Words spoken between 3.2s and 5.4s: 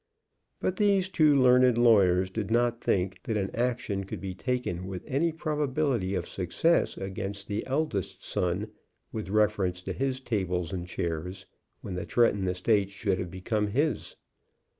that an action could be taken with any